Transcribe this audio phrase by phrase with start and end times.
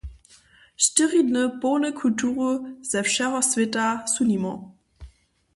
[0.85, 2.49] Štyri dny połne kultury
[2.89, 4.51] ze wšeho swěta su nimo.